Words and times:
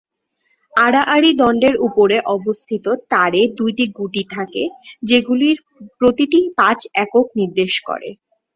আড়াআড়ি 0.73 1.31
দণ্ডের 1.39 1.75
উপরে 1.87 2.17
অবস্থিত 2.35 2.85
তারে 3.11 3.41
দুইটি 3.57 3.85
গুটি 3.97 4.23
থাকে, 4.35 4.63
যেগুলির 5.03 5.57
প্রতিটি 5.99 6.39
পাঁচ 6.57 6.79
একক 7.03 7.25
নির্দেশ 7.39 7.73
করে। 7.87 8.09